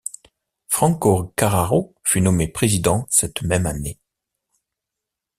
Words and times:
Franco 0.67 1.31
Carraro 1.35 1.93
fut 2.03 2.21
nommé 2.21 2.47
président 2.47 3.05
cette 3.11 3.43
même 3.43 3.67
année. 3.67 3.99